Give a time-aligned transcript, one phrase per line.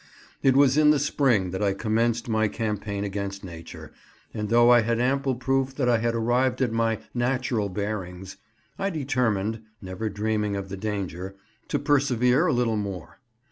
[0.41, 3.91] It was in the spring that I commenced my campaign against nature,
[4.33, 8.37] and though I had ample proof that I had arrived at my "natural bearings,"
[8.79, 11.35] I determined (never dreaming of the danger)
[11.67, 13.19] to persevere a little more.